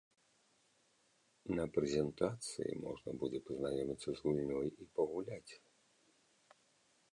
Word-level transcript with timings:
На 1.59 1.65
прэзентацыі 1.75 2.79
можна 2.87 3.09
будзе 3.23 3.39
пазнаёміцца 3.49 4.05
з 4.11 4.17
гульнёй 4.25 4.67
і 4.87 4.91
пагуляць! 4.99 5.51